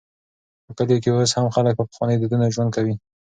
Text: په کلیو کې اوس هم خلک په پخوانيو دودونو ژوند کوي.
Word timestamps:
په 0.65 0.71
کلیو 0.77 1.01
کې 1.03 1.09
اوس 1.11 1.31
هم 1.37 1.47
خلک 1.55 1.73
په 1.77 1.83
پخوانيو 1.89 2.19
دودونو 2.21 2.53
ژوند 2.53 2.69
کوي. 2.75 2.95